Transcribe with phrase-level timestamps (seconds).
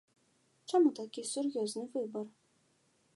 [0.71, 2.25] Чаму такі сур'ёзны выбар?